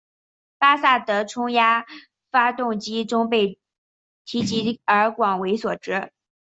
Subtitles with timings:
[0.57, 1.85] 巴萨德冲压
[2.31, 3.59] 发动机中被
[4.25, 6.11] 提及而广为所知。